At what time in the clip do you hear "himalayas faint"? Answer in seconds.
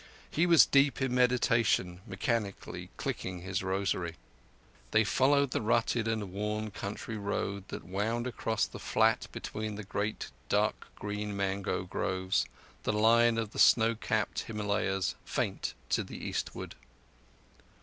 14.39-15.75